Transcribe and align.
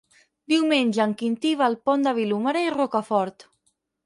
Diumenge 0.53 1.05
en 1.05 1.13
Quintí 1.19 1.51
va 1.59 1.67
al 1.73 1.77
Pont 1.91 2.09
de 2.09 2.15
Vilomara 2.21 2.65
i 2.71 2.73
Rocafort. 2.79 3.49